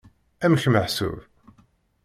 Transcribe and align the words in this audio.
Amek 0.45 0.65
meḥsub? 0.71 1.17